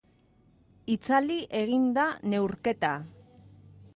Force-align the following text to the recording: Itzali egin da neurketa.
Itzali 0.93 1.37
egin 1.59 1.85
da 1.99 2.07
neurketa. 2.33 2.93